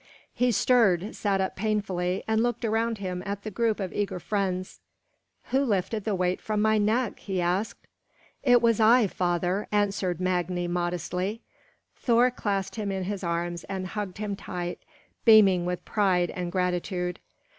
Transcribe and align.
He 0.33 0.51
stirred, 0.51 1.15
sat 1.15 1.41
up 1.41 1.55
painfully, 1.55 2.23
and 2.27 2.41
looked 2.41 2.65
around 2.65 2.97
him 2.97 3.21
at 3.23 3.43
the 3.43 3.51
group 3.51 3.79
of 3.79 3.93
eager 3.93 4.19
friends. 4.19 4.79
"Who 5.51 5.63
lifted 5.63 6.05
the 6.05 6.15
weight 6.15 6.41
from 6.41 6.59
my 6.59 6.79
neck?" 6.79 7.19
he 7.19 7.39
asked. 7.39 7.85
"It 8.41 8.63
was 8.63 8.79
I, 8.79 9.05
father," 9.05 9.67
answered 9.71 10.19
Magni 10.19 10.67
modestly. 10.67 11.41
Thor 11.97 12.31
clasped 12.31 12.77
him 12.77 12.91
in 12.91 13.03
his 13.03 13.23
arms 13.23 13.63
and 13.65 13.85
hugged 13.85 14.17
him 14.17 14.35
tight, 14.35 14.79
beaming 15.23 15.67
with 15.67 15.85
pride 15.85 16.31
and 16.31 16.51
gratitude. 16.51 17.19